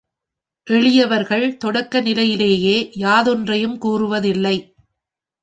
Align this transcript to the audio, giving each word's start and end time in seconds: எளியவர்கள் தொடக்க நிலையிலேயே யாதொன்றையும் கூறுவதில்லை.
எளியவர்கள் 0.67 1.57
தொடக்க 1.57 2.01
நிலையிலேயே 2.01 2.89
யாதொன்றையும் 2.95 3.77
கூறுவதில்லை. 3.77 4.55